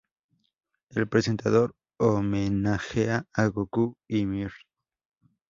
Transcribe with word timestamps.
El 0.89 1.07
Presentador 1.07 1.75
homenajea 1.99 3.27
a 3.33 3.45
Gokū 3.49 3.97
y 4.07 4.25
Mr. 4.25 4.51